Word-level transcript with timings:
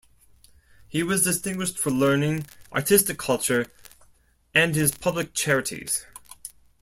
He 0.87 1.03
was 1.03 1.23
distinguished 1.25 1.77
for 1.77 1.91
learning, 1.91 2.47
artistic 2.73 3.19
culture 3.19 3.67
and 4.51 4.73
his 4.73 4.89
public 4.93 5.35
charities. 5.35 6.07